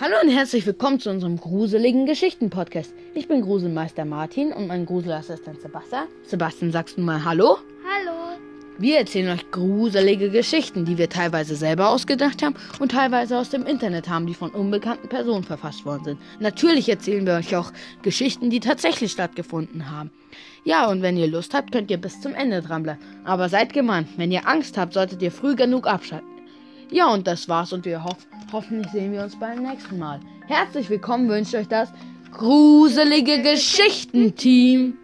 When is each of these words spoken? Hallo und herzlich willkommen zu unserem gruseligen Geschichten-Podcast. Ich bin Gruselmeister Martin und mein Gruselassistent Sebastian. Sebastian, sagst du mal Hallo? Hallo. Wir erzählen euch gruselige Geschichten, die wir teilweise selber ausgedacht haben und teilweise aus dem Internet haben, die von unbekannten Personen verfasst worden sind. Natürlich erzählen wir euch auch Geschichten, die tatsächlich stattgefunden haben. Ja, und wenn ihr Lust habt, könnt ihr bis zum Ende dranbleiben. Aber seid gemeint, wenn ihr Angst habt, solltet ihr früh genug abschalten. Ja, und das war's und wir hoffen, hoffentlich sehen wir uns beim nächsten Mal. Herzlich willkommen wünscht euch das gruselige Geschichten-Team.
Hallo 0.00 0.16
und 0.20 0.28
herzlich 0.28 0.66
willkommen 0.66 0.98
zu 0.98 1.08
unserem 1.08 1.36
gruseligen 1.36 2.04
Geschichten-Podcast. 2.04 2.92
Ich 3.14 3.28
bin 3.28 3.42
Gruselmeister 3.42 4.04
Martin 4.04 4.52
und 4.52 4.66
mein 4.66 4.86
Gruselassistent 4.86 5.62
Sebastian. 5.62 6.08
Sebastian, 6.24 6.72
sagst 6.72 6.98
du 6.98 7.00
mal 7.00 7.24
Hallo? 7.24 7.58
Hallo. 7.84 8.36
Wir 8.76 8.98
erzählen 8.98 9.30
euch 9.30 9.48
gruselige 9.52 10.30
Geschichten, 10.30 10.84
die 10.84 10.98
wir 10.98 11.08
teilweise 11.08 11.54
selber 11.54 11.90
ausgedacht 11.90 12.42
haben 12.42 12.56
und 12.80 12.90
teilweise 12.90 13.38
aus 13.38 13.50
dem 13.50 13.66
Internet 13.66 14.08
haben, 14.08 14.26
die 14.26 14.34
von 14.34 14.50
unbekannten 14.50 15.08
Personen 15.08 15.44
verfasst 15.44 15.86
worden 15.86 16.02
sind. 16.02 16.20
Natürlich 16.40 16.88
erzählen 16.88 17.24
wir 17.24 17.34
euch 17.34 17.54
auch 17.54 17.70
Geschichten, 18.02 18.50
die 18.50 18.58
tatsächlich 18.58 19.12
stattgefunden 19.12 19.92
haben. 19.92 20.10
Ja, 20.64 20.90
und 20.90 21.02
wenn 21.02 21.16
ihr 21.16 21.28
Lust 21.28 21.54
habt, 21.54 21.70
könnt 21.70 21.92
ihr 21.92 21.98
bis 21.98 22.20
zum 22.20 22.34
Ende 22.34 22.62
dranbleiben. 22.62 23.00
Aber 23.24 23.48
seid 23.48 23.72
gemeint, 23.72 24.08
wenn 24.16 24.32
ihr 24.32 24.48
Angst 24.48 24.76
habt, 24.76 24.92
solltet 24.92 25.22
ihr 25.22 25.30
früh 25.30 25.54
genug 25.54 25.86
abschalten. 25.86 26.33
Ja, 26.90 27.12
und 27.12 27.26
das 27.26 27.48
war's 27.48 27.72
und 27.72 27.84
wir 27.84 28.04
hoffen, 28.04 28.26
hoffentlich 28.52 28.90
sehen 28.92 29.12
wir 29.12 29.22
uns 29.22 29.38
beim 29.38 29.62
nächsten 29.62 29.98
Mal. 29.98 30.20
Herzlich 30.46 30.90
willkommen 30.90 31.28
wünscht 31.28 31.54
euch 31.54 31.68
das 31.68 31.88
gruselige 32.32 33.42
Geschichten-Team. 33.42 34.98